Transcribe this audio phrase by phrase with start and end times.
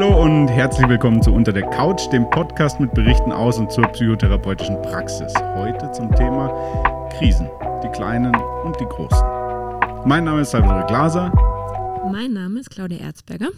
[0.00, 3.84] Hallo und herzlich willkommen zu Unter der Couch, dem Podcast mit Berichten aus und zur
[3.88, 5.30] psychotherapeutischen Praxis.
[5.56, 6.48] Heute zum Thema
[7.10, 7.50] Krisen,
[7.84, 8.34] die kleinen
[8.64, 9.20] und die großen.
[10.06, 11.30] Mein Name ist Salvador Glaser.
[12.10, 13.50] Mein Name ist Claudia Erzberger.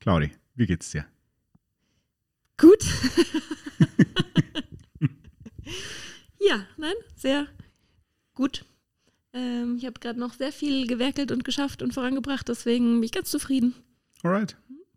[0.00, 1.06] Claudi, wie geht's dir?
[2.58, 2.84] Gut.
[6.40, 7.46] ja, nein, sehr
[8.34, 8.64] gut.
[9.32, 13.12] Ähm, ich habe gerade noch sehr viel gewerkelt und geschafft und vorangebracht, deswegen bin ich
[13.12, 13.76] ganz zufrieden.
[14.24, 14.56] Alright.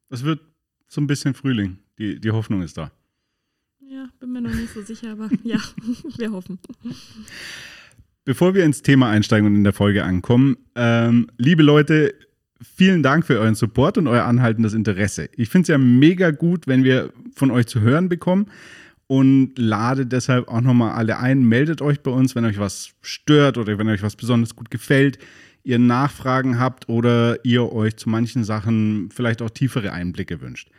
[0.10, 0.49] Es wird
[0.90, 1.78] so ein bisschen Frühling.
[1.98, 2.92] Die, die Hoffnung ist da.
[3.80, 5.60] Ja, bin mir noch nicht so sicher, aber ja,
[6.18, 6.60] wir hoffen.
[8.26, 12.14] Bevor wir ins Thema einsteigen und in der Folge ankommen, ähm, liebe Leute,
[12.62, 15.30] vielen Dank für euren Support und euer anhaltendes Interesse.
[15.36, 18.48] Ich finde es ja mega gut, wenn wir von euch zu hören bekommen
[19.08, 21.44] und lade deshalb auch nochmal alle ein.
[21.44, 25.18] Meldet euch bei uns, wenn euch was stört oder wenn euch was besonders gut gefällt,
[25.64, 30.70] ihr Nachfragen habt oder ihr euch zu manchen Sachen vielleicht auch tiefere Einblicke wünscht.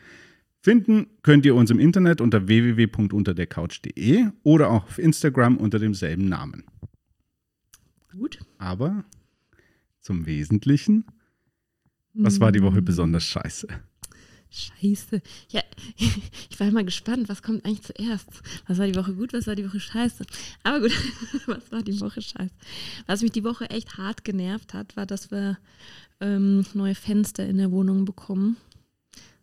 [0.62, 6.64] Finden könnt ihr uns im Internet unter www.unterdercouch.de oder auch auf Instagram unter demselben Namen.
[8.12, 8.38] Gut.
[8.58, 9.04] Aber
[10.00, 11.06] zum Wesentlichen,
[12.12, 13.68] was war die Woche besonders scheiße?
[14.50, 15.22] Scheiße.
[15.48, 15.62] Ja,
[15.96, 18.28] ich war mal gespannt, was kommt eigentlich zuerst?
[18.66, 20.26] Was war die Woche gut, was war die Woche scheiße?
[20.62, 20.92] Aber gut,
[21.46, 22.52] was war die Woche scheiße?
[23.06, 25.56] Was mich die Woche echt hart genervt hat, war, dass wir
[26.20, 28.58] ähm, neue Fenster in der Wohnung bekommen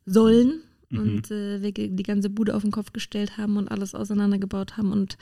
[0.06, 1.00] sollen mhm.
[1.00, 4.92] und äh, wir die ganze Bude auf den Kopf gestellt haben und alles auseinandergebaut haben
[4.92, 5.18] und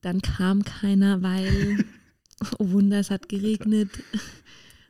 [0.00, 1.84] dann kam keiner, weil,
[2.58, 3.90] oh Wunder, es hat geregnet.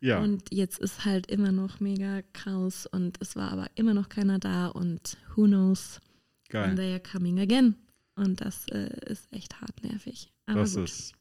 [0.00, 0.20] Ja.
[0.20, 4.38] Und jetzt ist halt immer noch mega Chaos und es war aber immer noch keiner
[4.38, 6.00] da und who knows
[6.50, 6.68] Geil.
[6.68, 7.74] when they are coming again.
[8.14, 10.30] Und das äh, ist echt hart nervig.
[10.46, 10.84] Aber das gut.
[10.84, 11.14] ist,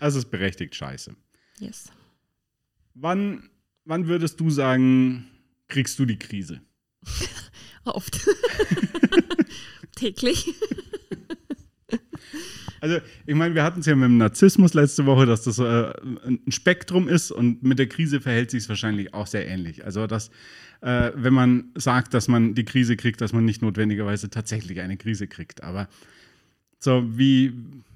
[0.00, 1.14] das ist berechtigt scheiße.
[1.58, 1.90] Yes.
[2.94, 3.48] Wann,
[3.84, 5.26] wann würdest du sagen,
[5.68, 6.60] kriegst du die Krise?
[7.84, 8.20] Oft.
[9.96, 10.54] Täglich.
[12.80, 15.92] Also, ich meine, wir hatten es ja mit dem Narzissmus letzte Woche, dass das äh,
[16.26, 19.84] ein Spektrum ist und mit der Krise verhält sich es wahrscheinlich auch sehr ähnlich.
[19.84, 20.30] Also, dass,
[20.80, 24.96] äh, wenn man sagt, dass man die Krise kriegt, dass man nicht notwendigerweise tatsächlich eine
[24.96, 25.62] Krise kriegt.
[25.62, 25.88] Aber
[26.80, 27.52] so, wie,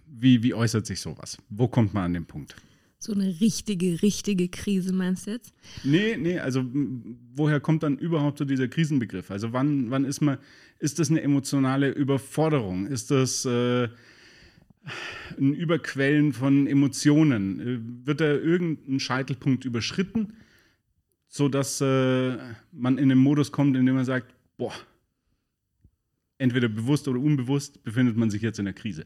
[0.06, 1.38] wie, wie äußert sich sowas?
[1.48, 2.54] Wo kommt man an den Punkt?
[2.98, 5.52] So eine richtige, richtige Krise meinst du jetzt?
[5.84, 6.64] Nee, nee, also
[7.34, 9.30] woher kommt dann überhaupt so dieser Krisenbegriff?
[9.30, 10.38] Also wann, wann ist man,
[10.78, 12.86] ist das eine emotionale Überforderung?
[12.86, 13.88] Ist das äh,
[15.38, 17.60] ein Überquellen von Emotionen?
[17.60, 20.32] Äh, wird da irgendein Scheitelpunkt überschritten,
[21.28, 22.36] sodass äh,
[22.72, 24.72] man in den Modus kommt, in dem man sagt, boah,
[26.38, 29.04] entweder bewusst oder unbewusst befindet man sich jetzt in der Krise?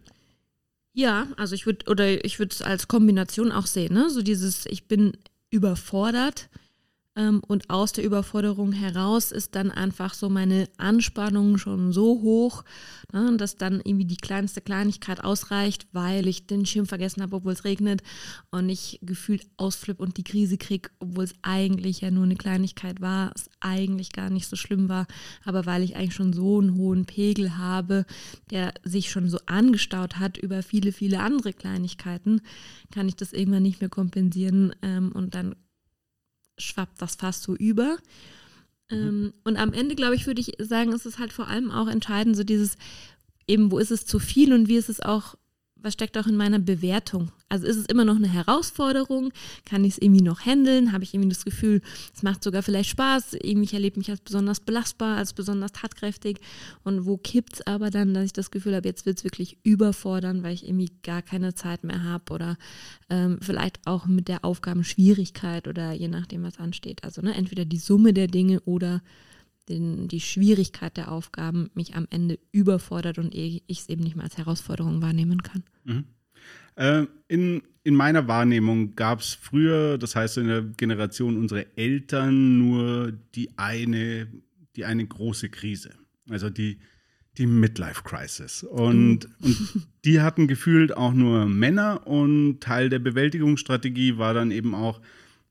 [0.93, 4.11] Ja, also ich würde oder ich würde es als Kombination auch sehen, ne?
[4.11, 5.13] So dieses, ich bin
[5.51, 6.49] überfordert
[7.17, 12.65] und aus der Überforderung heraus ist dann einfach so meine Anspannung schon so hoch,
[13.13, 17.53] ne, dass dann irgendwie die kleinste Kleinigkeit ausreicht, weil ich den Schirm vergessen habe, obwohl
[17.53, 18.03] es regnet
[18.53, 23.01] und ich gefühlt ausflipp und die Krise kriege, obwohl es eigentlich ja nur eine Kleinigkeit
[23.01, 25.07] war, es eigentlich gar nicht so schlimm war,
[25.45, 28.07] aber weil ich eigentlich schon so einen hohen Pegel habe,
[28.51, 32.41] der sich schon so angestaut hat über viele, viele andere Kleinigkeiten,
[32.93, 35.57] kann ich das irgendwann nicht mehr kompensieren ähm, und dann
[36.61, 37.99] schwappt das fast so über.
[38.91, 38.97] Mhm.
[38.97, 41.89] Ähm, und am Ende, glaube ich, würde ich sagen, ist es halt vor allem auch
[41.89, 42.77] entscheidend, so dieses,
[43.47, 45.35] eben, wo ist es zu viel und wie ist es auch
[45.83, 47.33] was steckt auch in meiner Bewertung?
[47.49, 49.33] Also ist es immer noch eine Herausforderung?
[49.65, 50.93] Kann ich es irgendwie noch handeln?
[50.93, 51.83] Habe ich irgendwie das Gefühl,
[52.15, 53.35] es macht sogar vielleicht Spaß?
[53.35, 56.41] Irgendwie ich erlebe mich als besonders belastbar, als besonders tatkräftig.
[56.85, 59.59] Und wo kippt es aber dann, dass ich das Gefühl habe, jetzt wird es wirklich
[59.63, 62.57] überfordern, weil ich irgendwie gar keine Zeit mehr habe oder
[63.09, 67.05] ähm, vielleicht auch mit der Aufgabenschwierigkeit oder je nachdem, was ansteht.
[67.05, 69.03] Also ne, entweder die Summe der Dinge oder
[69.69, 74.25] den, die Schwierigkeit der Aufgaben mich am Ende überfordert und ich es eben nicht mehr
[74.25, 75.63] als Herausforderung wahrnehmen kann.
[75.85, 76.05] Mhm.
[76.77, 82.59] Äh, in, in meiner Wahrnehmung gab es früher, das heißt in der Generation unserer Eltern,
[82.59, 84.29] nur die eine,
[84.77, 85.91] die eine große Krise.
[86.29, 86.79] Also die,
[87.39, 88.63] die Midlife Crisis.
[88.63, 89.47] Und, mhm.
[89.47, 95.01] und die hatten gefühlt auch nur Männer und Teil der Bewältigungsstrategie war dann eben auch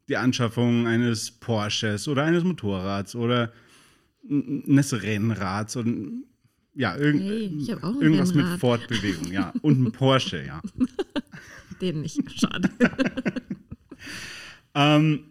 [0.08, 3.52] die Anschaffung eines Porsches oder eines Motorrads oder
[4.30, 6.26] eines Rennrads und
[6.76, 7.46] ja, irg hey,
[8.00, 8.52] irgendwas Rennrad.
[8.52, 9.54] mit Fortbewegung, ja.
[9.62, 10.62] Und ein Porsche, ja.
[11.82, 12.70] Den nicht, schade.
[14.76, 15.26] ähm,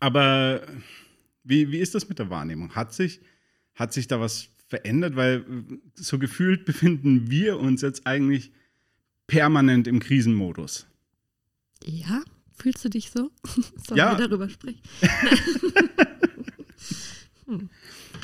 [0.00, 0.62] aber
[1.44, 2.74] wie, wie ist das mit der Wahrnehmung?
[2.74, 3.20] Hat sich,
[3.74, 5.16] hat sich da was verändert?
[5.16, 5.44] Weil
[5.94, 8.52] so gefühlt befinden wir uns jetzt eigentlich
[9.26, 10.86] permanent im Krisenmodus.
[11.84, 12.22] Ja,
[12.56, 13.30] fühlst du dich so?
[13.86, 14.18] Sollen ja.
[14.18, 14.80] wir darüber sprechen?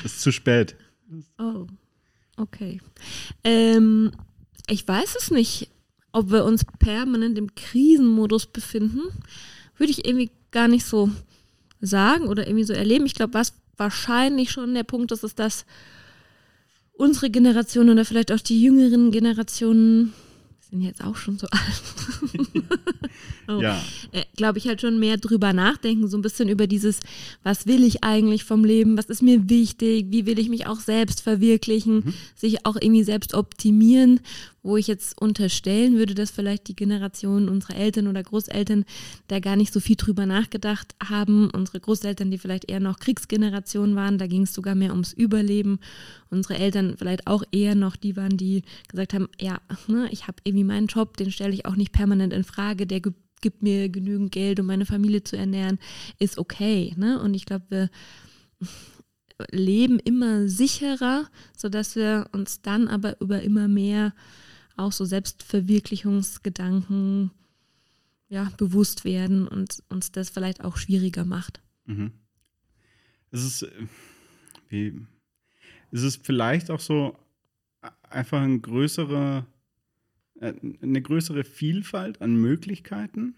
[0.03, 0.75] Ist zu spät.
[1.37, 1.67] Oh,
[2.37, 2.79] okay.
[3.43, 4.11] Ähm,
[4.67, 5.69] ich weiß es nicht,
[6.11, 9.01] ob wir uns permanent im Krisenmodus befinden.
[9.77, 11.09] Würde ich irgendwie gar nicht so
[11.79, 13.05] sagen oder irgendwie so erleben.
[13.05, 15.65] Ich glaube, was wahrscheinlich schon der Punkt ist, ist, dass
[16.93, 20.13] unsere Generation oder vielleicht auch die jüngeren Generationen
[20.71, 21.83] sind jetzt auch schon so alt.
[23.49, 23.61] oh.
[23.61, 23.79] Ja.
[24.13, 27.01] Äh, Glaube ich halt schon mehr drüber nachdenken, so ein bisschen über dieses,
[27.43, 30.79] was will ich eigentlich vom Leben, was ist mir wichtig, wie will ich mich auch
[30.79, 32.13] selbst verwirklichen, mhm.
[32.35, 34.21] sich auch irgendwie selbst optimieren
[34.63, 38.85] wo ich jetzt unterstellen würde, dass vielleicht die Generation unserer Eltern oder Großeltern
[39.27, 41.49] da gar nicht so viel drüber nachgedacht haben.
[41.49, 45.79] Unsere Großeltern, die vielleicht eher noch Kriegsgeneration waren, da ging es sogar mehr ums Überleben.
[46.31, 50.37] Unsere Eltern vielleicht auch eher noch die waren, die gesagt haben, ja, ne, ich habe
[50.43, 54.31] irgendwie meinen Job, den stelle ich auch nicht permanent in Frage, der gibt mir genügend
[54.31, 55.77] Geld, um meine Familie zu ernähren,
[56.19, 56.93] ist okay.
[56.95, 57.21] Ne?
[57.21, 57.89] Und ich glaube, wir
[59.51, 64.13] leben immer sicherer, sodass wir uns dann aber über immer mehr
[64.77, 67.31] auch so Selbstverwirklichungsgedanken
[68.29, 71.61] ja, bewusst werden und uns das vielleicht auch schwieriger macht.
[71.85, 72.13] Mhm.
[73.31, 73.67] Es ist,
[74.69, 74.93] äh,
[75.91, 77.17] wie, es ist vielleicht auch so
[78.09, 79.45] einfach ein größere,
[80.39, 83.35] äh, eine größere Vielfalt an Möglichkeiten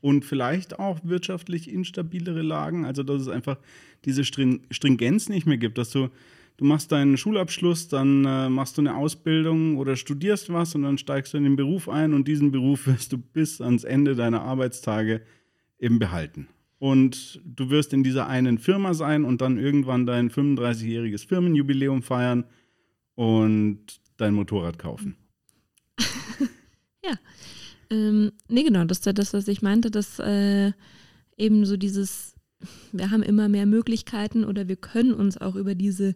[0.00, 2.84] und vielleicht auch wirtschaftlich instabilere Lagen.
[2.84, 3.58] Also, dass es einfach
[4.04, 6.10] diese Stringenz nicht mehr gibt, dass du
[6.56, 10.98] du machst deinen Schulabschluss, dann äh, machst du eine Ausbildung oder studierst was und dann
[10.98, 14.42] steigst du in den Beruf ein und diesen Beruf wirst du bis ans Ende deiner
[14.42, 15.22] Arbeitstage
[15.78, 16.48] eben behalten.
[16.78, 22.44] Und du wirst in dieser einen Firma sein und dann irgendwann dein 35-jähriges Firmenjubiläum feiern
[23.14, 25.16] und dein Motorrad kaufen.
[27.04, 27.14] ja.
[27.90, 30.72] Ähm, nee, genau, das ist ja das, was ich meinte, dass äh,
[31.36, 32.34] eben so dieses
[32.92, 36.14] wir haben immer mehr Möglichkeiten oder wir können uns auch über diese,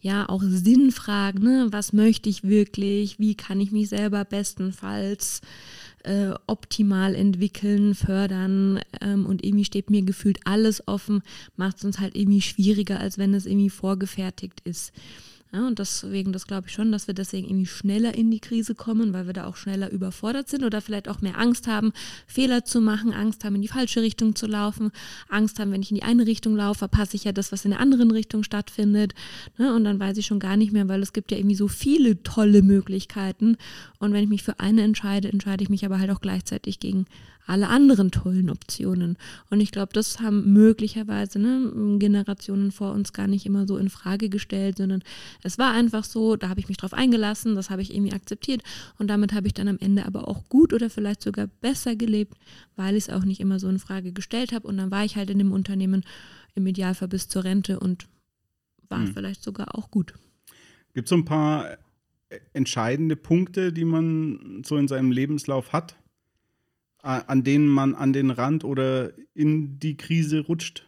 [0.00, 1.68] ja, auch Sinnfragen, ne?
[1.70, 5.40] was möchte ich wirklich, wie kann ich mich selber bestenfalls
[6.04, 11.22] äh, optimal entwickeln, fördern ähm, und irgendwie steht mir gefühlt alles offen,
[11.56, 14.92] macht es uns halt irgendwie schwieriger, als wenn es irgendwie vorgefertigt ist.
[15.52, 18.76] Ja, und deswegen, das glaube ich schon, dass wir deswegen irgendwie schneller in die Krise
[18.76, 21.92] kommen, weil wir da auch schneller überfordert sind oder vielleicht auch mehr Angst haben,
[22.28, 24.92] Fehler zu machen, Angst haben, in die falsche Richtung zu laufen,
[25.28, 27.72] Angst haben, wenn ich in die eine Richtung laufe, verpasse ich ja das, was in
[27.72, 29.14] der anderen Richtung stattfindet.
[29.58, 29.74] Ne?
[29.74, 32.22] Und dann weiß ich schon gar nicht mehr, weil es gibt ja irgendwie so viele
[32.22, 33.56] tolle Möglichkeiten.
[33.98, 37.06] Und wenn ich mich für eine entscheide, entscheide ich mich aber halt auch gleichzeitig gegen
[37.50, 39.18] alle anderen tollen Optionen.
[39.50, 43.90] Und ich glaube, das haben möglicherweise ne, Generationen vor uns gar nicht immer so in
[43.90, 45.02] Frage gestellt, sondern
[45.42, 48.62] es war einfach so, da habe ich mich drauf eingelassen, das habe ich irgendwie akzeptiert
[48.98, 52.38] und damit habe ich dann am Ende aber auch gut oder vielleicht sogar besser gelebt,
[52.76, 55.16] weil ich es auch nicht immer so in Frage gestellt habe und dann war ich
[55.16, 56.04] halt in dem Unternehmen
[56.54, 58.06] im Idealfall bis zur Rente und
[58.88, 59.12] war hm.
[59.12, 60.14] vielleicht sogar auch gut.
[60.94, 61.78] Gibt es so ein paar
[62.52, 65.96] entscheidende Punkte, die man so in seinem Lebenslauf hat,
[67.02, 70.86] an denen man an den Rand oder in die Krise rutscht?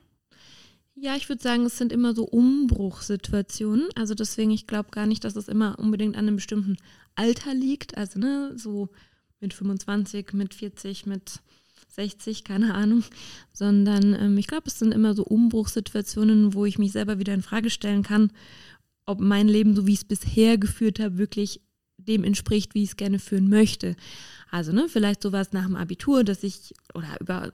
[0.95, 3.89] Ja, ich würde sagen, es sind immer so Umbruchssituationen.
[3.97, 6.77] Also deswegen, ich glaube gar nicht, dass es immer unbedingt an einem bestimmten
[7.15, 7.97] Alter liegt.
[7.97, 8.89] Also ne, so
[9.41, 11.41] mit 25, mit 40, mit
[11.89, 13.05] 60, keine Ahnung.
[13.53, 17.43] Sondern ähm, ich glaube, es sind immer so Umbruchssituationen, wo ich mich selber wieder in
[17.43, 18.31] Frage stellen kann,
[19.07, 21.63] ob mein Leben, so wie ich es bisher geführt habe, wirklich
[21.99, 23.97] dem entspricht, wie ich es gerne führen möchte.
[24.51, 27.53] Also, ne, vielleicht sowas nach dem Abitur, dass ich, oder über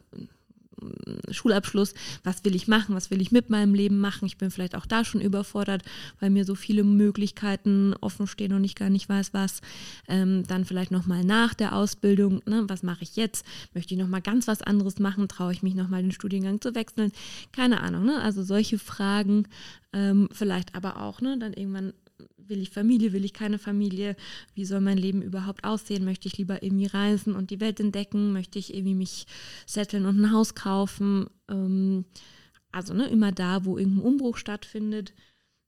[0.82, 4.26] äh, Schulabschluss, was will ich machen, was will ich mit meinem Leben machen.
[4.26, 5.82] Ich bin vielleicht auch da schon überfordert,
[6.20, 9.60] weil mir so viele Möglichkeiten offen stehen und ich gar nicht weiß, was.
[10.08, 13.44] Ähm, dann vielleicht nochmal nach der Ausbildung, ne, was mache ich jetzt?
[13.74, 15.28] Möchte ich nochmal ganz was anderes machen?
[15.28, 17.12] Traue ich mich nochmal den Studiengang zu wechseln?
[17.52, 18.20] Keine Ahnung, ne?
[18.20, 19.46] Also solche Fragen,
[19.92, 21.92] ähm, vielleicht aber auch, ne, dann irgendwann
[22.36, 24.16] will ich Familie, will ich keine Familie,
[24.54, 28.32] wie soll mein Leben überhaupt aussehen, möchte ich lieber irgendwie reisen und die Welt entdecken,
[28.32, 29.26] möchte ich irgendwie mich
[29.66, 32.04] setteln und ein Haus kaufen, ähm,
[32.72, 35.14] also ne, immer da, wo irgendein Umbruch stattfindet,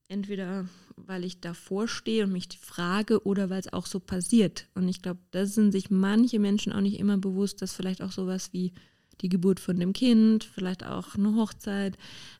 [0.07, 4.67] entweder weil ich davor stehe und mich frage oder weil es auch so passiert.
[4.75, 8.11] Und ich glaube, da sind sich manche Menschen auch nicht immer bewusst, dass vielleicht auch
[8.11, 8.73] sowas wie
[9.21, 11.97] die Geburt von dem Kind, vielleicht auch eine Hochzeit,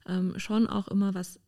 [0.07, 1.39] ähm, schon auch immer was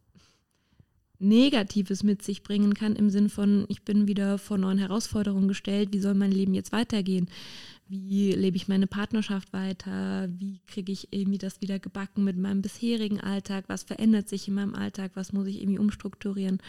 [1.24, 5.90] Negatives mit sich bringen kann, im Sinn von, ich bin wieder vor neuen Herausforderungen gestellt,
[5.92, 7.28] wie soll mein Leben jetzt weitergehen?
[7.88, 10.30] Wie lebe ich meine Partnerschaft weiter?
[10.38, 13.66] Wie kriege ich irgendwie das wieder gebacken mit meinem bisherigen Alltag?
[13.68, 15.12] Was verändert sich in meinem Alltag?
[15.16, 16.60] Was muss ich irgendwie umstrukturieren?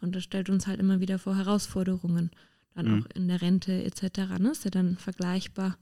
[0.00, 2.30] Und das stellt uns halt immer wieder vor Herausforderungen.
[2.74, 3.02] Dann mhm.
[3.02, 4.38] auch in der Rente etc.
[4.38, 4.50] Ne?
[4.52, 5.78] Ist ja dann vergleichbar.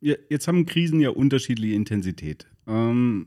[0.00, 2.46] Jetzt haben Krisen ja unterschiedliche Intensität.
[2.66, 3.26] Ähm,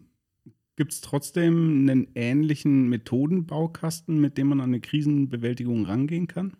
[0.75, 6.57] gibt es trotzdem einen ähnlichen Methodenbaukasten, mit dem man an eine Krisenbewältigung rangehen kann?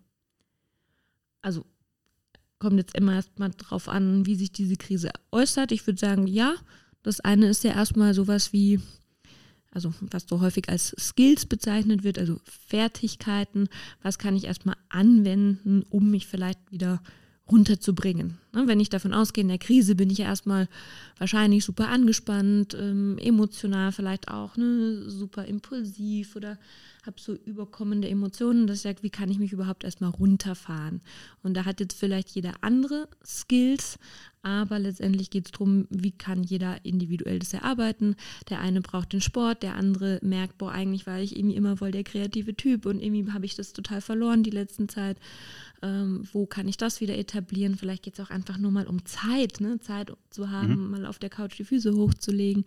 [1.41, 1.65] Also
[2.59, 5.71] kommt jetzt immer erstmal drauf an, wie sich diese Krise äußert.
[5.71, 6.55] Ich würde sagen, ja.
[7.03, 8.79] Das eine ist ja erstmal sowas wie,
[9.69, 13.69] also was so häufig als Skills bezeichnet wird, also Fertigkeiten.
[14.01, 17.03] Was kann ich erstmal anwenden, um mich vielleicht wieder
[17.51, 18.39] runterzubringen.
[18.53, 20.67] Ne, wenn ich davon ausgehe, in der Krise bin ich erstmal
[21.17, 26.57] wahrscheinlich super angespannt, ähm, emotional vielleicht auch, ne, super impulsiv oder
[27.05, 31.01] habe so überkommende Emotionen, dass ich sage, wie kann ich mich überhaupt erstmal runterfahren?
[31.43, 33.99] Und da hat jetzt vielleicht jeder andere Skills,
[34.41, 38.15] aber letztendlich geht es darum, wie kann jeder individuell das erarbeiten.
[38.49, 41.91] Der eine braucht den Sport, der andere merkt, boah, eigentlich war ich irgendwie immer voll
[41.91, 45.17] der kreative Typ und irgendwie habe ich das total verloren die letzten Zeit.
[45.85, 47.75] Ähm, wo kann ich das wieder etablieren?
[47.75, 49.79] Vielleicht geht es auch einfach nur mal um Zeit, ne?
[49.79, 50.91] Zeit zu haben, mhm.
[50.91, 52.65] mal auf der Couch die Füße hochzulegen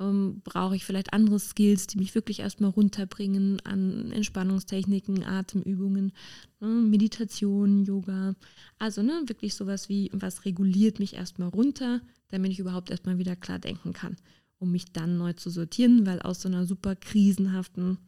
[0.00, 6.12] ähm, brauche ich vielleicht andere Skills, die mich wirklich erstmal runterbringen an Entspannungstechniken, Atemübungen,
[6.60, 8.34] ne, Meditation, Yoga.
[8.78, 13.36] Also ne, wirklich sowas wie, was reguliert mich erstmal runter, damit ich überhaupt erstmal wieder
[13.36, 14.16] klar denken kann,
[14.58, 17.98] um mich dann neu zu sortieren, weil aus so einer super krisenhaften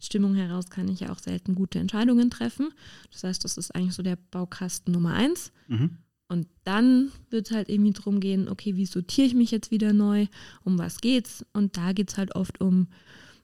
[0.00, 2.70] Stimmung heraus kann ich ja auch selten gute Entscheidungen treffen.
[3.12, 5.52] Das heißt, das ist eigentlich so der Baukasten Nummer eins.
[5.66, 5.98] Mhm.
[6.28, 9.92] Und dann wird es halt irgendwie darum gehen, okay, wie sortiere ich mich jetzt wieder
[9.92, 10.26] neu,
[10.62, 11.44] um was geht's?
[11.52, 12.88] Und da geht es halt oft um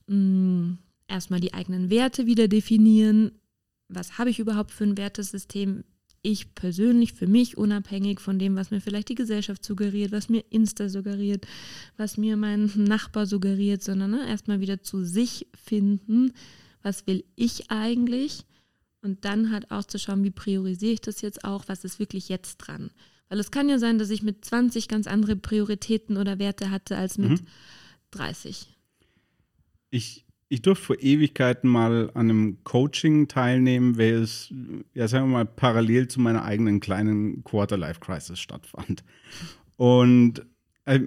[0.06, 3.32] mh, mm, erstmal die eigenen Werte wieder definieren.
[3.88, 5.84] Was habe ich überhaupt für ein Wertesystem?
[6.26, 10.42] Ich persönlich, für mich, unabhängig von dem, was mir vielleicht die Gesellschaft suggeriert, was mir
[10.48, 11.46] Insta suggeriert,
[11.98, 16.32] was mir mein Nachbar suggeriert, sondern ne, erstmal wieder zu sich finden.
[16.82, 18.46] Was will ich eigentlich?
[19.02, 22.30] Und dann halt auch zu schauen, wie priorisiere ich das jetzt auch, was ist wirklich
[22.30, 22.90] jetzt dran.
[23.28, 26.96] Weil es kann ja sein, dass ich mit 20 ganz andere Prioritäten oder Werte hatte
[26.96, 27.46] als mit mhm.
[28.12, 28.66] 30.
[29.90, 30.23] Ich,
[30.54, 34.54] ich durfte vor Ewigkeiten mal an einem Coaching teilnehmen, welches,
[34.94, 39.02] ja, sagen wir mal, parallel zu meiner eigenen kleinen Quarter-Life-Crisis stattfand.
[39.76, 40.46] Und
[40.84, 41.00] äh,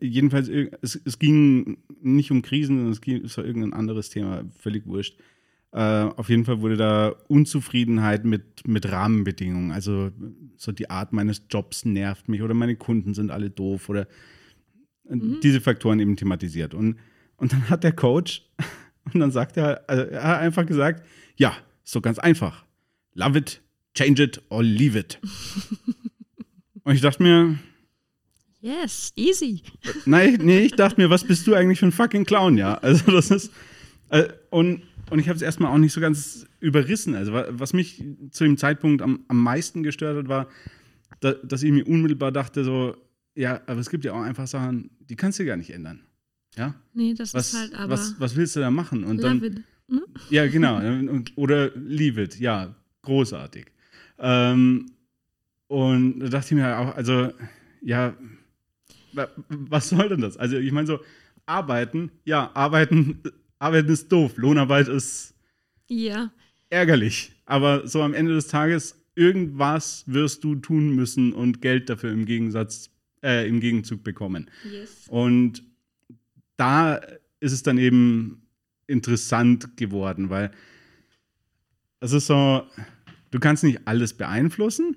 [0.00, 4.84] jedenfalls, es, es, ging nicht um Krisen, es, ging, es war irgendein anderes Thema, völlig
[4.84, 5.16] wurscht.
[5.70, 9.70] Äh, auf jeden Fall wurde da Unzufriedenheit mit, mit Rahmenbedingungen.
[9.70, 10.10] Also
[10.56, 14.08] so die Art meines Jobs nervt mich oder meine Kunden sind alle doof oder
[15.08, 15.38] mhm.
[15.40, 16.74] diese Faktoren eben thematisiert.
[16.74, 16.96] Und,
[17.42, 18.48] und dann hat der Coach,
[19.12, 21.04] und dann sagt er, also er hat einfach gesagt,
[21.36, 22.64] ja, so ganz einfach.
[23.14, 23.60] Love it,
[23.94, 25.18] change it or leave it.
[26.84, 27.58] und ich dachte mir,
[28.60, 29.60] Yes, easy.
[30.04, 32.74] Nein, nee, ich dachte mir, was bist du eigentlich für ein fucking Clown, ja?
[32.74, 33.52] Also das ist,
[34.10, 37.16] äh, und und ich habe es erstmal auch nicht so ganz überrissen.
[37.16, 40.48] Also, was mich zu dem Zeitpunkt am, am meisten gestört hat, war,
[41.20, 42.96] da, dass ich mir unmittelbar dachte, so,
[43.34, 46.06] ja, aber es gibt ja auch einfach Sachen, die kannst du gar nicht ändern.
[46.56, 46.74] Ja?
[46.94, 47.92] Nee, das was, ist halt aber.
[47.92, 49.04] Was, was willst du da machen?
[49.04, 50.02] Und dann, it, ne?
[50.30, 50.80] Ja, genau.
[51.36, 52.38] Oder leave it.
[52.38, 53.66] Ja, großartig.
[54.18, 54.92] Ähm,
[55.68, 57.32] und da dachte ich mir auch, also,
[57.80, 58.14] ja,
[59.48, 60.36] was soll denn das?
[60.36, 61.00] Also, ich meine, so,
[61.46, 63.22] arbeiten, ja, arbeiten
[63.62, 65.34] Arbeit ist doof, Lohnarbeit ist
[65.86, 66.32] ja.
[66.68, 67.32] ärgerlich.
[67.46, 72.24] Aber so am Ende des Tages, irgendwas wirst du tun müssen und Geld dafür im
[72.26, 72.90] Gegensatz,
[73.22, 74.50] äh, im Gegenzug bekommen.
[74.68, 75.06] Yes.
[75.08, 75.62] Und
[76.56, 77.00] da
[77.40, 78.46] ist es dann eben
[78.86, 80.50] interessant geworden, weil
[82.00, 82.66] es ist so,
[83.30, 84.96] du kannst nicht alles beeinflussen,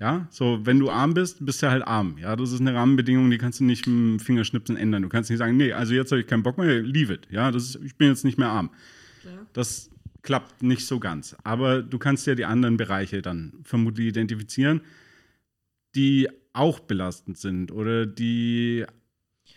[0.00, 2.16] ja, so, wenn du arm bist, bist du halt arm.
[2.16, 5.02] Ja, das ist eine Rahmenbedingung, die kannst du nicht mit dem Fingerschnipsen ändern.
[5.02, 7.28] Du kannst nicht sagen, nee, also jetzt habe ich keinen Bock mehr, leave it.
[7.30, 8.70] Ja, das ist, ich bin jetzt nicht mehr arm.
[9.24, 9.46] Ja.
[9.52, 9.90] Das
[10.22, 11.36] klappt nicht so ganz.
[11.44, 14.80] Aber du kannst ja die anderen Bereiche dann vermutlich identifizieren,
[15.94, 18.86] die auch belastend sind oder die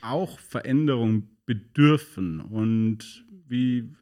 [0.03, 2.39] auch Veränderung bedürfen.
[2.39, 3.93] Und wie,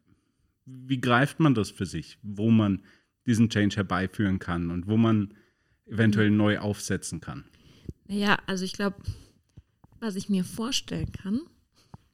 [0.64, 2.82] wie greift man das für sich, wo man
[3.26, 5.34] diesen Change herbeiführen kann und wo man
[5.86, 6.36] eventuell mhm.
[6.36, 7.44] neu aufsetzen kann?
[8.08, 8.96] Ja, also ich glaube,
[10.00, 11.40] was ich mir vorstellen kann,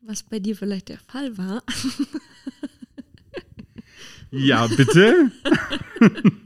[0.01, 1.63] was bei dir vielleicht der Fall war.
[4.31, 5.33] ja, bitte.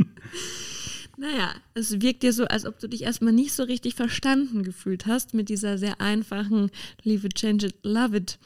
[1.17, 5.07] naja, es wirkt dir so, als ob du dich erstmal nicht so richtig verstanden gefühlt
[5.07, 6.71] hast mit dieser sehr einfachen
[7.03, 8.39] Leave it, change it, love it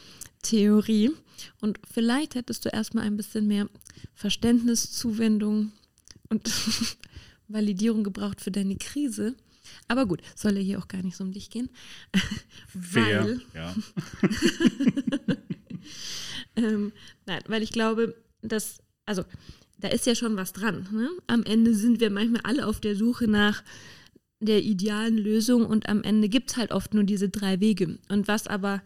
[0.42, 1.10] Theorie.
[1.60, 3.68] Und vielleicht hättest du erstmal ein bisschen mehr
[4.14, 5.72] Verständnis, Zuwendung
[6.28, 6.50] und
[7.48, 9.34] Validierung gebraucht für deine Krise.
[9.88, 11.68] Aber gut, soll ja hier auch gar nicht so um dich gehen.
[12.68, 13.74] Fair, weil, ja.
[16.56, 16.92] ähm,
[17.26, 19.24] nein, weil ich glaube, dass, also
[19.78, 20.88] da ist ja schon was dran.
[20.92, 21.08] Ne?
[21.26, 23.62] Am Ende sind wir manchmal alle auf der Suche nach
[24.40, 27.98] der idealen Lösung und am Ende gibt es halt oft nur diese drei Wege.
[28.08, 28.82] Und was aber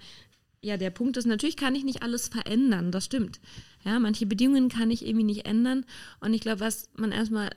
[0.62, 3.40] ja, der Punkt ist, natürlich kann ich nicht alles verändern, das stimmt.
[3.84, 5.86] Ja, manche Bedingungen kann ich irgendwie nicht ändern.
[6.20, 7.50] Und ich glaube, was man erstmal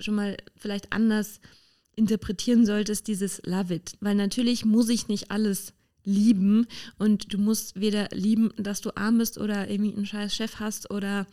[0.00, 1.40] schon mal vielleicht anders
[1.96, 3.92] interpretieren sollte, ist dieses Love it.
[4.00, 5.74] Weil natürlich muss ich nicht alles
[6.04, 6.66] lieben
[6.98, 10.90] und du musst weder lieben, dass du arm bist oder irgendwie einen scheiß Chef hast
[10.90, 11.26] oder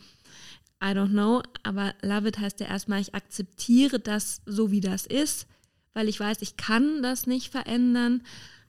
[0.82, 1.42] I don't know.
[1.62, 5.46] Aber Love it heißt ja erstmal, ich akzeptiere das so, wie das ist,
[5.92, 8.22] weil ich weiß, ich kann das nicht verändern.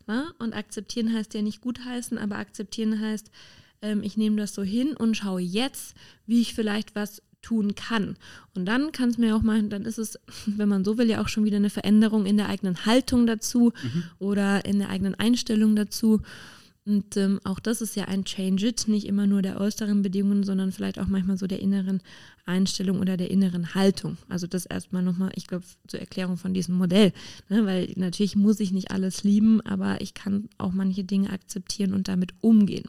[0.08, 0.34] Ne?
[0.40, 3.32] Und akzeptieren heißt ja nicht gutheißen, aber akzeptieren heißt,
[3.82, 5.96] ähm, ich nehme das so hin und schaue jetzt,
[6.26, 8.18] wie ich vielleicht was tun kann.
[8.56, 11.22] Und dann kann es mir auch mal, dann ist es, wenn man so will, ja
[11.22, 14.04] auch schon wieder eine Veränderung in der eigenen Haltung dazu mhm.
[14.20, 16.22] oder in der eigenen Einstellung dazu.
[16.88, 20.44] Und ähm, auch das ist ja ein Change it, nicht immer nur der äußeren Bedingungen,
[20.44, 22.01] sondern vielleicht auch manchmal so der inneren
[22.46, 24.18] Einstellung oder der inneren Haltung.
[24.30, 27.12] Also das erstmal nochmal, ich glaube, zur Erklärung von diesem Modell.
[27.50, 27.65] Ne?
[27.65, 32.08] Weil natürlich muss ich nicht alles lieben, aber ich kann auch manche Dinge akzeptieren und
[32.08, 32.86] damit umgehen.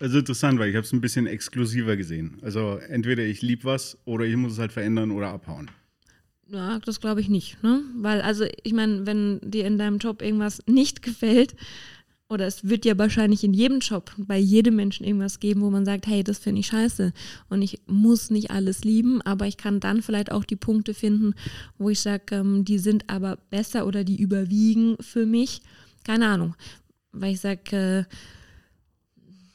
[0.00, 2.38] Also interessant, weil ich habe es ein bisschen exklusiver gesehen.
[2.40, 5.70] Also entweder ich liebe was oder ich muss es halt verändern oder abhauen.
[6.48, 7.62] Ja, das glaube ich nicht.
[7.62, 7.82] Ne?
[7.96, 11.54] Weil, also ich meine, wenn dir in deinem Job irgendwas nicht gefällt,
[12.28, 15.84] oder es wird ja wahrscheinlich in jedem Job bei jedem Menschen irgendwas geben, wo man
[15.84, 17.12] sagt, hey, das finde ich scheiße
[17.50, 21.34] und ich muss nicht alles lieben, aber ich kann dann vielleicht auch die Punkte finden,
[21.78, 25.60] wo ich sage, ähm, die sind aber besser oder die überwiegen für mich.
[26.04, 26.54] Keine Ahnung,
[27.12, 28.14] weil ich sage, äh,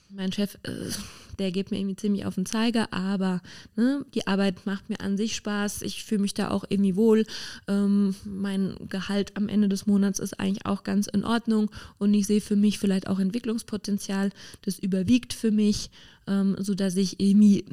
[0.09, 0.91] mein Chef, äh,
[1.39, 3.41] der geht mir irgendwie ziemlich auf den Zeiger, aber
[3.75, 5.81] ne, die Arbeit macht mir an sich Spaß.
[5.81, 7.25] Ich fühle mich da auch irgendwie wohl.
[7.67, 12.27] Ähm, mein Gehalt am Ende des Monats ist eigentlich auch ganz in Ordnung und ich
[12.27, 14.31] sehe für mich vielleicht auch Entwicklungspotenzial.
[14.61, 15.89] Das überwiegt für mich,
[16.27, 17.65] ähm, sodass ich irgendwie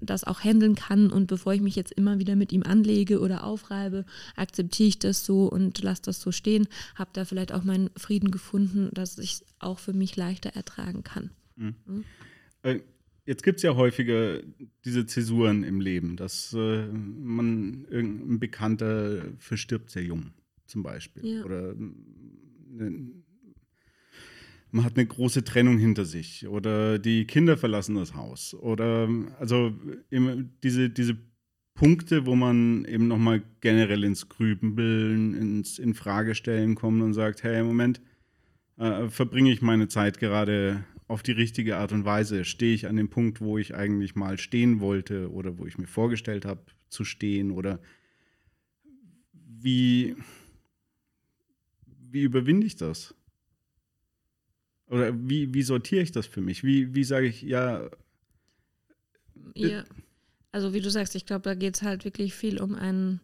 [0.00, 3.44] das auch handeln kann und bevor ich mich jetzt immer wieder mit ihm anlege oder
[3.44, 4.04] aufreibe,
[4.36, 8.30] akzeptiere ich das so und lasse das so stehen, habe da vielleicht auch meinen Frieden
[8.30, 11.30] gefunden, dass ich es auch für mich leichter ertragen kann.
[11.56, 12.04] Mhm.
[12.62, 12.80] Äh,
[13.28, 14.40] jetzt gibt es ja häufiger
[14.86, 20.30] diese Zäsuren im Leben, dass äh, man irgendein Bekannter verstirbt sehr jung,
[20.66, 21.26] zum Beispiel.
[21.26, 21.44] Ja.
[21.44, 23.10] Oder ne,
[24.70, 28.54] man hat eine große Trennung hinter sich oder die Kinder verlassen das Haus.
[28.54, 29.74] Oder also
[30.62, 31.16] diese, diese
[31.74, 38.00] Punkte, wo man eben nochmal generell ins Grübeln, ins Infragestellen kommt und sagt, hey, Moment,
[38.78, 42.44] äh, verbringe ich meine Zeit gerade auf die richtige Art und Weise?
[42.44, 45.86] Stehe ich an dem Punkt, wo ich eigentlich mal stehen wollte oder wo ich mir
[45.86, 47.50] vorgestellt habe zu stehen?
[47.50, 47.80] Oder
[49.32, 50.16] wie,
[52.10, 53.14] wie überwinde ich das?
[54.86, 56.64] Oder wie, wie sortiere ich das für mich?
[56.64, 57.90] Wie, wie sage ich, ja.
[59.54, 59.84] Ja,
[60.52, 63.20] also wie du sagst, ich glaube, da geht es halt wirklich viel um einen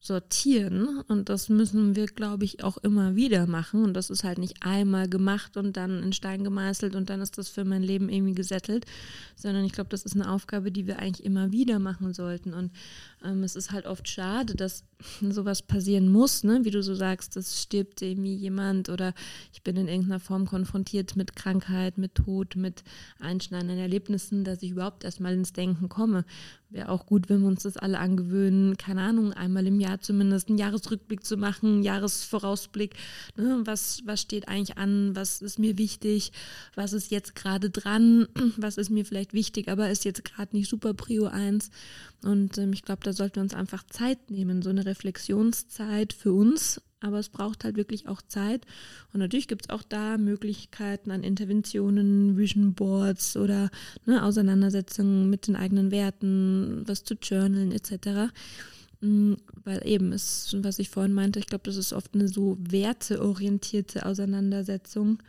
[0.00, 1.00] sortieren.
[1.08, 3.84] Und das müssen wir, glaube ich, auch immer wieder machen.
[3.84, 7.38] Und das ist halt nicht einmal gemacht und dann in Stein gemeißelt und dann ist
[7.38, 8.86] das für mein Leben irgendwie gesettelt,
[9.36, 12.54] sondern ich glaube, das ist eine Aufgabe, die wir eigentlich immer wieder machen sollten.
[12.54, 12.72] Und
[13.24, 14.84] ähm, es ist halt oft schade, dass
[15.20, 16.60] sowas passieren muss, ne?
[16.64, 19.14] wie du so sagst, es stirbt irgendwie jemand oder
[19.52, 22.82] ich bin in irgendeiner Form konfrontiert mit Krankheit, mit Tod, mit
[23.20, 26.24] einschneidenden Erlebnissen, dass ich überhaupt erstmal ins Denken komme.
[26.70, 30.48] Wäre auch gut, wenn wir uns das alle angewöhnen, keine Ahnung, einmal im Jahr zumindest
[30.48, 32.94] einen Jahresrückblick zu machen, einen Jahresvorausblick.
[33.36, 33.62] Ne?
[33.64, 35.16] Was, was steht eigentlich an?
[35.16, 36.30] Was ist mir wichtig?
[36.74, 38.28] Was ist jetzt gerade dran?
[38.58, 41.70] Was ist mir vielleicht wichtig, aber ist jetzt gerade nicht super Prio 1?
[42.22, 46.32] Und ähm, ich glaube, da sollten wir uns einfach Zeit nehmen, so eine Reflexionszeit für
[46.32, 46.80] uns.
[47.00, 48.66] Aber es braucht halt wirklich auch Zeit.
[49.12, 53.70] Und natürlich gibt es auch da Möglichkeiten an Interventionen, Vision Boards oder
[54.04, 58.32] ne, Auseinandersetzungen mit den eigenen Werten, was zu journalen etc.
[59.00, 62.56] Mm, weil eben ist, was ich vorhin meinte, ich glaube, das ist oft eine so
[62.58, 65.22] werteorientierte Auseinandersetzung,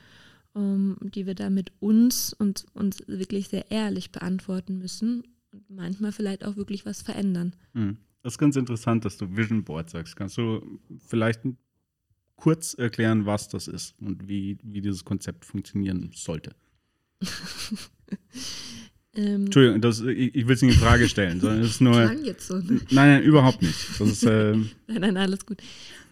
[0.53, 5.69] um, ähm, die wir da mit uns und uns wirklich sehr ehrlich beantworten müssen und
[5.69, 7.53] manchmal vielleicht auch wirklich was verändern.
[7.73, 7.97] Mhm.
[8.21, 10.15] Das ist ganz interessant, dass du Vision Board sagst.
[10.15, 11.41] Kannst du vielleicht
[12.35, 16.55] kurz erklären, was das ist und wie, wie dieses Konzept funktionieren sollte?
[19.13, 21.93] ähm, Entschuldigung, das, ich, ich will es nicht in Frage stellen, sondern es ist nur.
[22.05, 22.57] Klang jetzt so.
[22.57, 23.99] Nein, nein, überhaupt nicht.
[23.99, 25.61] Ist, äh, nein, nein, alles gut.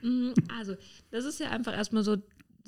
[0.01, 0.75] Mm, also,
[1.11, 2.17] das ist ja einfach erstmal so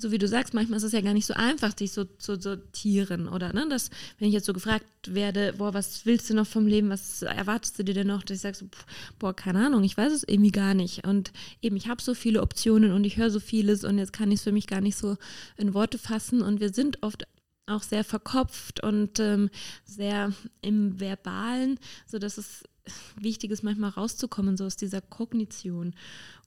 [0.00, 2.40] so wie du sagst, manchmal ist es ja gar nicht so einfach, sich so zu
[2.40, 3.28] sortieren.
[3.28, 6.66] Oder ne, dass, wenn ich jetzt so gefragt werde, boah, was willst du noch vom
[6.66, 8.66] Leben, was erwartest du dir denn noch, dass ich sage so,
[9.18, 11.06] boah, keine Ahnung, ich weiß es irgendwie gar nicht.
[11.06, 11.32] Und
[11.62, 14.38] eben, ich habe so viele Optionen und ich höre so vieles und jetzt kann ich
[14.38, 15.16] es für mich gar nicht so
[15.56, 16.42] in Worte fassen.
[16.42, 17.24] Und wir sind oft
[17.66, 19.50] auch sehr verkopft und ähm,
[19.84, 22.64] sehr im Verbalen, sodass es
[23.16, 25.94] wichtig ist, manchmal rauszukommen, so aus dieser Kognition.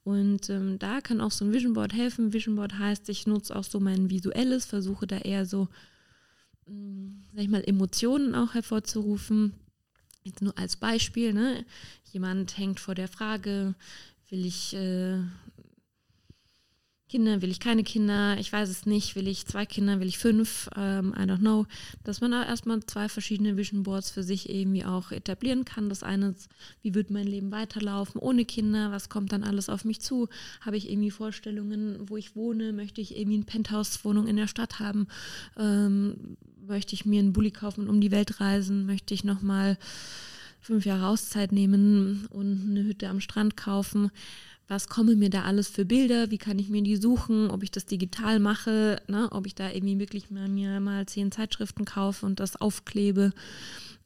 [0.04, 2.32] Und ähm, da kann auch so ein Vision Board helfen.
[2.32, 5.68] Vision Board heißt, ich nutze auch so mein visuelles, versuche da eher so
[6.66, 9.54] sag ich mal, Emotionen auch hervorzurufen.
[10.22, 11.66] Jetzt nur als Beispiel, ne?
[12.12, 13.74] Jemand hängt vor der Frage,
[14.30, 15.18] will ich äh,
[17.08, 20.16] Kinder, will ich keine Kinder, ich weiß es nicht, will ich zwei Kinder, will ich
[20.16, 21.66] fünf, ähm, I don't know,
[22.02, 25.90] dass man da erstmal zwei verschiedene Vision Boards für sich irgendwie auch etablieren kann.
[25.90, 26.48] Das eine ist,
[26.80, 30.28] wie wird mein Leben weiterlaufen ohne Kinder, was kommt dann alles auf mich zu,
[30.62, 34.80] habe ich irgendwie Vorstellungen, wo ich wohne, möchte ich irgendwie eine Penthouse-Wohnung in der Stadt
[34.80, 35.06] haben,
[35.58, 39.76] ähm, möchte ich mir einen Bulli kaufen und um die Welt reisen, möchte ich nochmal
[40.62, 44.10] fünf Jahre Auszeit nehmen und eine Hütte am Strand kaufen
[44.68, 47.70] was kommen mir da alles für Bilder, wie kann ich mir die suchen, ob ich
[47.70, 52.24] das digital mache, ne, ob ich da irgendwie wirklich mal, mir mal zehn Zeitschriften kaufe
[52.24, 53.32] und das aufklebe.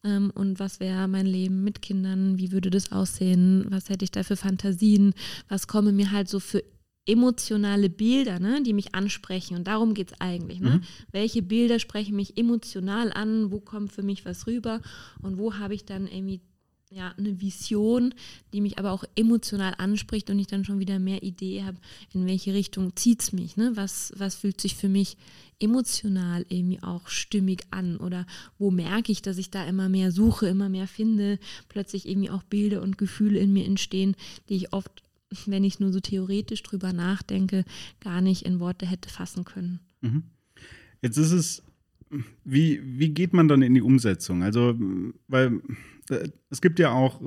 [0.04, 4.10] Ähm, und was wäre mein Leben mit Kindern, wie würde das aussehen, was hätte ich
[4.10, 5.14] da für Fantasien,
[5.48, 6.62] was kommen mir halt so für
[7.08, 9.56] emotionale Bilder, ne, die mich ansprechen.
[9.56, 10.60] Und darum geht es eigentlich.
[10.60, 10.76] Ne?
[10.76, 10.80] Mhm.
[11.10, 13.50] Welche Bilder sprechen mich emotional an?
[13.50, 14.82] Wo kommt für mich was rüber?
[15.22, 16.42] Und wo habe ich dann irgendwie
[16.90, 18.14] ja, eine Vision,
[18.52, 21.76] die mich aber auch emotional anspricht und ich dann schon wieder mehr Idee habe,
[22.14, 23.72] in welche Richtung zieht es mich, ne?
[23.74, 25.16] Was, was fühlt sich für mich
[25.60, 28.26] emotional irgendwie auch stimmig an oder
[28.58, 32.42] wo merke ich, dass ich da immer mehr suche, immer mehr finde, plötzlich irgendwie auch
[32.44, 34.14] Bilder und Gefühle in mir entstehen,
[34.48, 35.02] die ich oft,
[35.46, 37.64] wenn ich nur so theoretisch drüber nachdenke,
[38.00, 39.80] gar nicht in Worte hätte fassen können.
[40.00, 40.22] Mhm.
[41.02, 41.62] Jetzt ist es,
[42.44, 44.42] wie, wie geht man dann in die Umsetzung?
[44.42, 44.74] Also,
[45.26, 45.60] weil
[46.50, 47.20] es gibt ja auch,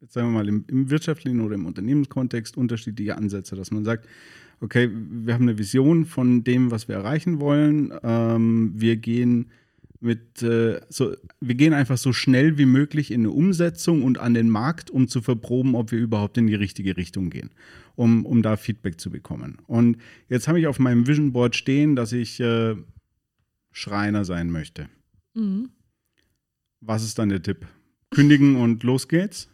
[0.00, 4.08] jetzt sagen wir mal, im, im wirtschaftlichen oder im Unternehmenskontext unterschiedliche Ansätze, dass man sagt,
[4.60, 7.92] okay, wir haben eine Vision von dem, was wir erreichen wollen.
[8.02, 9.50] Ähm, wir gehen
[10.00, 14.34] mit, äh, so, wir gehen einfach so schnell wie möglich in eine Umsetzung und an
[14.34, 17.50] den Markt, um zu verproben, ob wir überhaupt in die richtige Richtung gehen,
[17.94, 19.58] um, um da Feedback zu bekommen.
[19.66, 19.98] Und
[20.28, 22.74] jetzt habe ich auf meinem Vision Board stehen, dass ich äh,
[23.70, 24.88] Schreiner sein möchte.
[25.34, 25.70] Mhm.
[26.80, 27.66] Was ist dann der Tipp?
[28.12, 29.48] Kündigen und los geht's?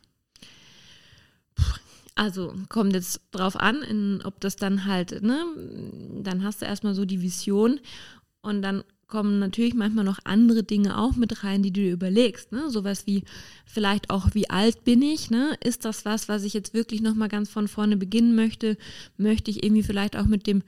[2.15, 5.45] Also kommt jetzt drauf an, in, ob das dann halt, ne,
[6.23, 7.79] dann hast du erstmal so die Vision
[8.43, 12.53] und dann kommen natürlich manchmal noch andere Dinge auch mit rein, die du dir überlegst,
[12.53, 12.71] ne?
[12.71, 13.25] Sowas wie
[13.65, 15.57] vielleicht auch, wie alt bin ich, ne?
[15.65, 18.77] Ist das was, was ich jetzt wirklich nochmal ganz von vorne beginnen möchte?
[19.17, 20.63] Möchte ich irgendwie vielleicht auch mit dem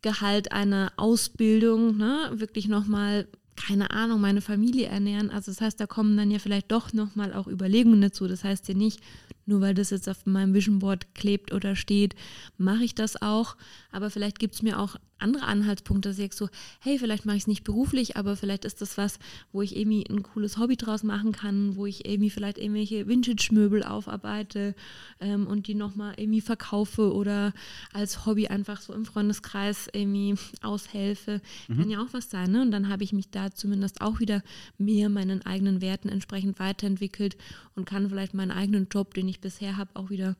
[0.00, 5.30] Gehalt einer Ausbildung, ne, wirklich nochmal keine Ahnung, meine Familie ernähren.
[5.30, 8.26] Also das heißt, da kommen dann ja vielleicht doch nochmal auch Überlegungen dazu.
[8.28, 9.00] Das heißt ja nicht,
[9.46, 12.14] nur weil das jetzt auf meinem Vision Board klebt oder steht,
[12.58, 13.56] mache ich das auch.
[13.90, 16.48] Aber vielleicht gibt es mir auch andere Anhaltspunkte, dass ich so,
[16.80, 19.18] hey, vielleicht mache ich es nicht beruflich, aber vielleicht ist das was,
[19.52, 23.84] wo ich irgendwie ein cooles Hobby draus machen kann, wo ich irgendwie vielleicht irgendwelche Vintage-Möbel
[23.84, 24.74] aufarbeite
[25.20, 27.54] ähm, und die nochmal irgendwie verkaufe oder
[27.92, 31.40] als Hobby einfach so im Freundeskreis irgendwie aushelfe.
[31.68, 31.78] Mhm.
[31.78, 32.62] Kann ja auch was sein, ne?
[32.62, 34.42] Und dann habe ich mich da zumindest auch wieder
[34.76, 37.36] mehr meinen eigenen Werten entsprechend weiterentwickelt
[37.76, 40.36] und kann vielleicht meinen eigenen Job, den ich bisher habe, auch wieder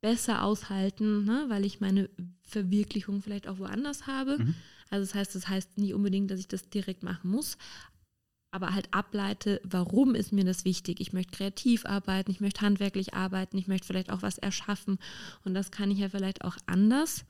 [0.00, 1.46] besser aushalten, ne?
[1.48, 2.10] weil ich meine
[2.42, 4.38] Verwirklichung vielleicht auch woanders habe.
[4.38, 4.54] Mhm.
[4.90, 7.56] Also das heißt, das heißt nie unbedingt, dass ich das direkt machen muss,
[8.50, 11.00] aber halt ableite, warum ist mir das wichtig?
[11.00, 14.98] Ich möchte kreativ arbeiten, ich möchte handwerklich arbeiten, ich möchte vielleicht auch was erschaffen
[15.44, 17.24] und das kann ich ja vielleicht auch anders.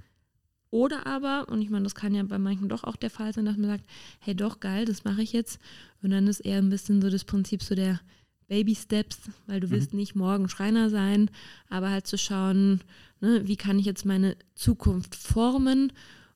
[0.70, 3.44] Oder aber, und ich meine, das kann ja bei manchen doch auch der Fall sein,
[3.44, 3.84] dass man sagt,
[4.18, 5.60] hey doch, geil, das mache ich jetzt.
[6.02, 8.00] Und dann ist eher ein bisschen so das Prinzip so der,
[8.48, 9.72] Baby Steps, weil du mhm.
[9.72, 11.30] wirst nicht morgen Schreiner sein,
[11.68, 12.80] aber halt zu schauen,
[13.20, 15.92] ne, wie kann ich jetzt meine Zukunft formen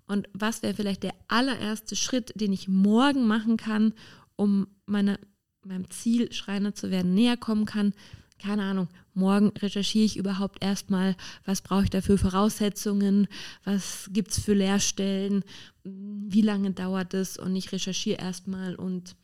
[0.07, 3.93] und was wäre vielleicht der allererste Schritt, den ich morgen machen kann,
[4.37, 5.19] um meine,
[5.65, 7.93] meinem Ziel, Schreiner zu werden, näher kommen kann.
[8.39, 13.27] Keine Ahnung, morgen recherchiere ich überhaupt erstmal, was brauche ich da für Voraussetzungen,
[13.65, 15.43] was gibt es für Lehrstellen,
[15.85, 19.17] wie lange dauert es und ich recherchiere erstmal und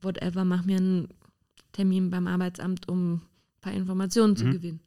[0.00, 1.08] whatever, mach mir einen
[1.72, 3.22] Termin beim Arbeitsamt, um ein
[3.60, 4.52] paar Informationen zu mhm.
[4.52, 4.80] gewinnen.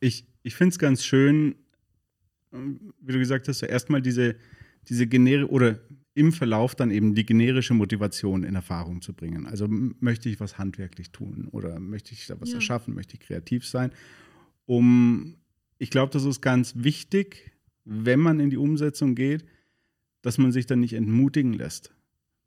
[0.00, 1.54] Ich, ich finde es ganz schön,
[2.52, 4.36] wie du gesagt hast, erstmal diese,
[4.88, 5.80] diese genere oder
[6.14, 9.46] im Verlauf dann eben die generische Motivation in Erfahrung zu bringen.
[9.46, 12.56] Also möchte ich was handwerklich tun oder möchte ich da was ja.
[12.56, 13.90] erschaffen, möchte ich kreativ sein.
[14.66, 15.36] Um,
[15.78, 17.52] ich glaube, das ist ganz wichtig,
[17.84, 19.44] wenn man in die Umsetzung geht,
[20.22, 21.92] dass man sich dann nicht entmutigen lässt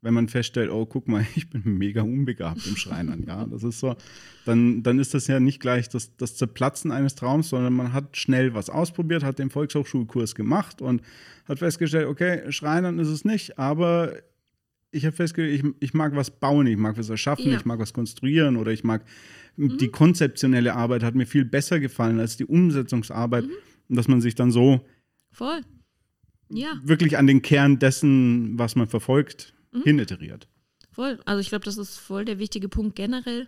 [0.00, 3.80] wenn man feststellt, oh, guck mal, ich bin mega unbegabt im Schreinern, ja, das ist
[3.80, 3.96] so,
[4.44, 8.16] dann, dann ist das ja nicht gleich das, das Zerplatzen eines Traums, sondern man hat
[8.16, 11.02] schnell was ausprobiert, hat den Volkshochschulkurs gemacht und
[11.46, 14.14] hat festgestellt, okay, Schreinern ist es nicht, aber
[14.90, 17.56] ich habe festgestellt, ich, ich mag was bauen, ich mag was erschaffen, ja.
[17.56, 19.04] ich mag was konstruieren oder ich mag
[19.56, 19.76] mhm.
[19.78, 23.52] die konzeptionelle Arbeit hat mir viel besser gefallen als die Umsetzungsarbeit mhm.
[23.88, 24.86] und dass man sich dann so
[25.30, 25.60] Voll.
[26.50, 26.80] Ja.
[26.82, 29.82] wirklich an den Kern dessen, was man verfolgt, mhm.
[29.82, 30.48] hiniteriert.
[30.90, 31.20] voll.
[31.24, 33.46] Also ich glaube, das ist voll der wichtige Punkt generell.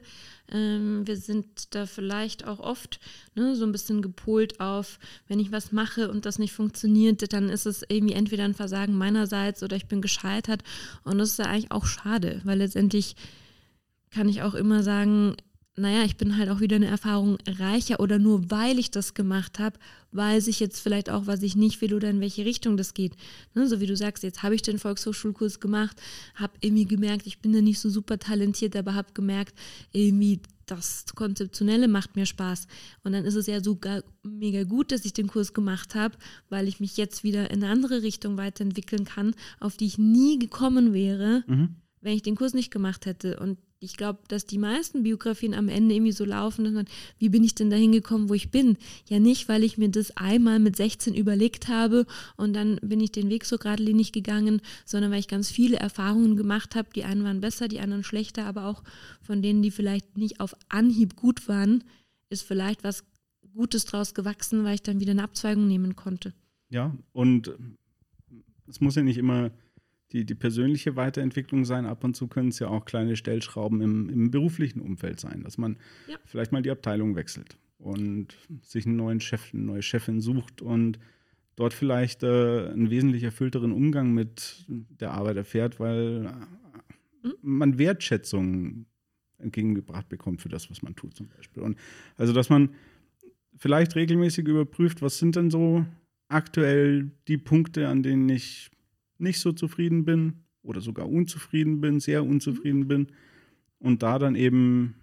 [0.52, 3.00] Ähm, wir sind da vielleicht auch oft
[3.34, 7.48] ne, so ein bisschen gepolt auf, wenn ich was mache und das nicht funktioniert, dann
[7.48, 10.62] ist es irgendwie entweder ein Versagen meinerseits oder ich bin gescheitert.
[11.04, 13.16] Und das ist ja eigentlich auch schade, weil letztendlich
[14.10, 15.36] kann ich auch immer sagen,
[15.80, 19.58] naja, ich bin halt auch wieder eine Erfahrung reicher oder nur weil ich das gemacht
[19.58, 19.78] habe,
[20.12, 23.14] weiß ich jetzt vielleicht auch, was ich nicht will oder in welche Richtung das geht.
[23.54, 26.00] Ne, so wie du sagst, jetzt habe ich den Volkshochschulkurs gemacht,
[26.34, 29.54] habe irgendwie gemerkt, ich bin da nicht so super talentiert, aber habe gemerkt,
[29.92, 32.66] irgendwie das Konzeptionelle macht mir Spaß.
[33.02, 36.16] Und dann ist es ja sogar mega gut, dass ich den Kurs gemacht habe,
[36.48, 40.38] weil ich mich jetzt wieder in eine andere Richtung weiterentwickeln kann, auf die ich nie
[40.38, 41.76] gekommen wäre, mhm.
[42.00, 43.38] Wenn ich den Kurs nicht gemacht hätte.
[43.38, 46.86] Und ich glaube, dass die meisten Biografien am Ende irgendwie so laufen, dass man,
[47.18, 48.76] wie bin ich denn da hingekommen, wo ich bin?
[49.08, 53.12] Ja, nicht, weil ich mir das einmal mit 16 überlegt habe und dann bin ich
[53.12, 56.90] den Weg so geradlinig gegangen, sondern weil ich ganz viele Erfahrungen gemacht habe.
[56.94, 58.82] Die einen waren besser, die anderen schlechter, aber auch
[59.22, 61.84] von denen, die vielleicht nicht auf Anhieb gut waren,
[62.28, 63.04] ist vielleicht was
[63.54, 66.34] Gutes draus gewachsen, weil ich dann wieder eine Abzweigung nehmen konnte.
[66.68, 67.50] Ja, und
[68.68, 69.50] es muss ja nicht immer
[70.12, 71.86] die, die persönliche Weiterentwicklung sein.
[71.86, 75.58] Ab und zu können es ja auch kleine Stellschrauben im, im beruflichen Umfeld sein, dass
[75.58, 75.76] man
[76.08, 76.16] ja.
[76.24, 80.98] vielleicht mal die Abteilung wechselt und sich einen neuen Chef, eine neue Chefin sucht und
[81.56, 86.32] dort vielleicht äh, einen wesentlich erfüllteren Umgang mit der Arbeit erfährt, weil
[87.22, 87.34] mhm.
[87.42, 88.86] man Wertschätzung
[89.38, 91.62] entgegengebracht bekommt für das, was man tut zum Beispiel.
[91.62, 91.78] Und
[92.16, 92.70] also, dass man
[93.56, 95.84] vielleicht regelmäßig überprüft, was sind denn so
[96.28, 98.70] aktuell die Punkte, an denen ich
[99.20, 103.08] nicht so zufrieden bin oder sogar unzufrieden bin, sehr unzufrieden bin
[103.78, 104.94] und da dann eben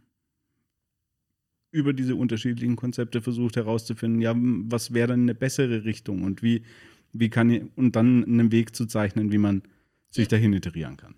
[1.72, 6.64] über diese unterschiedlichen Konzepte versucht herauszufinden, ja, was wäre dann eine bessere Richtung und wie,
[7.12, 9.64] wie kann ich, und dann einen Weg zu zeichnen, wie man
[10.10, 11.16] sich dahin iterieren kann.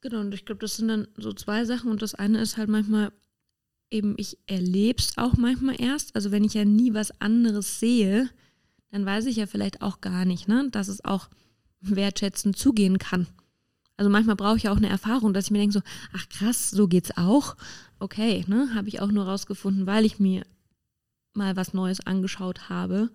[0.00, 2.68] Genau, und ich glaube, das sind dann so zwei Sachen und das eine ist halt
[2.68, 3.12] manchmal
[3.90, 8.28] eben, ich erlebe es auch manchmal erst, also wenn ich ja nie was anderes sehe,
[8.90, 11.28] dann weiß ich ja vielleicht auch gar nicht, ne, dass es auch
[11.82, 13.26] wertschätzend zugehen kann.
[13.96, 16.70] Also manchmal brauche ich ja auch eine Erfahrung, dass ich mir denke so, ach krass,
[16.70, 17.56] so geht's auch.
[17.98, 20.44] Okay, ne, habe ich auch nur rausgefunden, weil ich mir
[21.34, 23.10] mal was Neues angeschaut habe.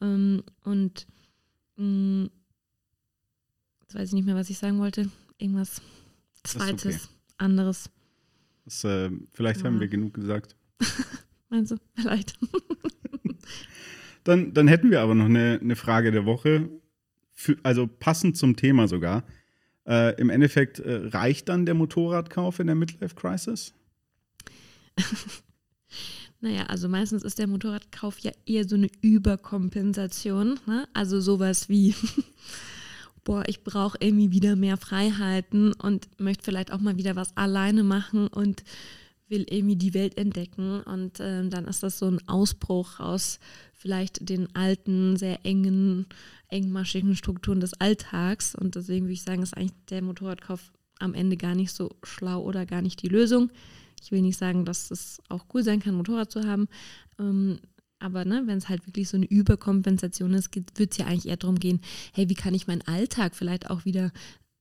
[0.00, 1.06] Ähm, und
[1.76, 2.30] mh, mm,
[3.82, 5.10] jetzt weiß ich nicht mehr, was ich sagen wollte.
[5.38, 5.82] Irgendwas
[6.42, 7.14] Zweites, okay.
[7.38, 7.90] anderes.
[8.64, 9.66] Das, äh, vielleicht ja.
[9.66, 10.56] haben wir genug gesagt.
[11.50, 11.76] Meinst du?
[11.94, 12.38] Vielleicht.
[14.24, 16.70] dann, dann hätten wir aber noch eine, eine Frage der Woche
[17.34, 19.24] für, also passend zum Thema sogar.
[19.86, 23.74] Äh, Im Endeffekt äh, reicht dann der Motorradkauf in der Midlife Crisis?
[26.40, 30.58] naja, also meistens ist der Motorradkauf ja eher so eine Überkompensation.
[30.66, 30.88] Ne?
[30.94, 31.94] Also sowas wie,
[33.24, 37.82] boah, ich brauche irgendwie wieder mehr Freiheiten und möchte vielleicht auch mal wieder was alleine
[37.82, 38.64] machen und
[39.28, 40.80] will irgendwie die Welt entdecken.
[40.80, 43.38] Und äh, dann ist das so ein Ausbruch aus
[43.84, 46.06] vielleicht den alten, sehr engen
[46.48, 48.54] engmaschigen Strukturen des Alltags.
[48.54, 52.40] Und deswegen würde ich sagen, ist eigentlich der Motorradkauf am Ende gar nicht so schlau
[52.42, 53.50] oder gar nicht die Lösung.
[54.02, 56.66] Ich will nicht sagen, dass es auch cool sein kann, Motorrad zu haben.
[57.18, 57.58] Ähm,
[57.98, 61.36] aber ne, wenn es halt wirklich so eine Überkompensation ist, wird es ja eigentlich eher
[61.36, 61.80] darum gehen,
[62.14, 64.12] hey, wie kann ich meinen Alltag vielleicht auch wieder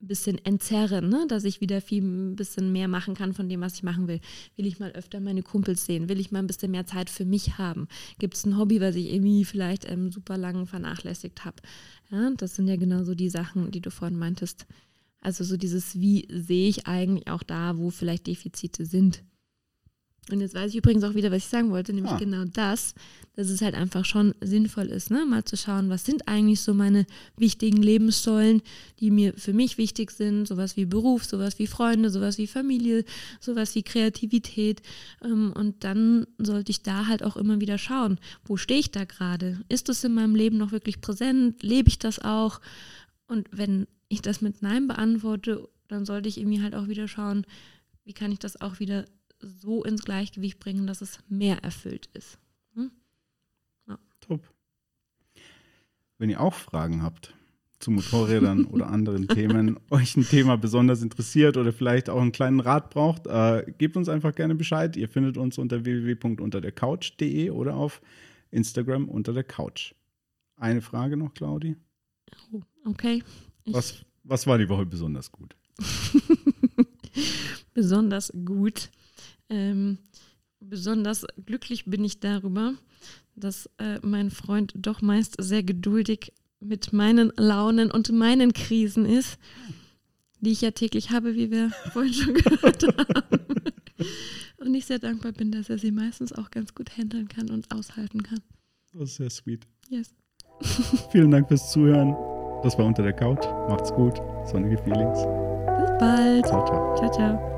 [0.08, 1.26] bisschen entzerren, ne?
[1.28, 4.20] dass ich wieder viel ein bisschen mehr machen kann von dem, was ich machen will.
[4.56, 6.10] Will ich mal öfter meine Kumpels sehen?
[6.10, 7.88] Will ich mal ein bisschen mehr Zeit für mich haben?
[8.20, 11.58] Gibt es ein Hobby, was ich irgendwie vielleicht ähm, super lang vernachlässigt habe?
[12.12, 14.66] Ja, das sind ja genau so die Sachen, die du vorhin meintest.
[15.22, 19.24] Also so dieses, wie sehe ich eigentlich auch da, wo vielleicht Defizite sind.
[20.32, 22.18] Und jetzt weiß ich übrigens auch wieder, was ich sagen wollte, nämlich ah.
[22.18, 22.96] genau das,
[23.36, 25.26] dass es halt einfach schon sinnvoll ist, ne?
[25.26, 27.06] mal zu schauen, was sind eigentlich so meine
[27.36, 28.62] wichtigen Lebenssäulen,
[29.00, 33.04] die mir für mich wichtig sind, sowas wie Beruf, sowas wie Freunde, sowas wie Familie,
[33.42, 34.82] sowas wie Kreativität.
[35.24, 39.04] Ähm, und dann sollte ich da halt auch immer wieder schauen, wo stehe ich da
[39.04, 39.60] gerade?
[39.68, 41.62] Ist das in meinem Leben noch wirklich präsent?
[41.64, 42.62] Lebe ich das auch?
[43.28, 47.46] Und wenn ich das mit Nein beantworte, dann sollte ich irgendwie halt auch wieder schauen,
[48.06, 49.06] wie kann ich das auch wieder
[49.44, 52.40] so ins Gleichgewicht bringen, dass es mehr erfüllt ist.
[52.76, 52.92] Hm?
[53.88, 54.00] Ja.
[54.22, 54.42] Top.
[56.18, 57.34] Wenn ihr auch Fragen habt
[57.80, 62.62] zu Motorrädern oder anderen Themen, euch ein Thema besonders interessiert oder vielleicht auch einen kleinen
[62.62, 64.96] Rat braucht, äh, gebt uns einfach gerne Bescheid.
[64.96, 68.02] Ihr findet uns unter www.unterdercouch.de oder auf
[68.52, 69.94] Instagram unter der Couch.
[70.56, 71.76] Eine Frage noch, Claudi.
[72.52, 73.22] Oh, okay.
[73.66, 75.56] was, was war die Woche besonders gut?
[77.74, 78.90] besonders gut.
[79.50, 79.98] Ähm,
[80.60, 82.74] besonders glücklich bin ich darüber,
[83.36, 89.38] dass äh, mein Freund doch meist sehr geduldig mit meinen Launen und meinen Krisen ist.
[90.40, 93.40] die ich ja täglich habe, wie wir vorhin schon gehört haben.
[94.58, 97.74] Und ich sehr dankbar bin, dass er sie meistens auch ganz gut handeln kann und
[97.74, 98.40] aushalten kann.
[98.94, 99.66] Das ist sehr sweet.
[99.90, 100.14] Yes.
[101.12, 102.14] Vielen Dank fürs Zuhören.
[102.64, 103.44] Das war unter der Couch.
[103.70, 104.16] Macht's gut.
[104.46, 105.20] Sonnige Feelings.
[105.20, 106.46] Bis bald.
[106.46, 106.96] Ciao, ciao.
[106.98, 107.53] Ciao, ciao.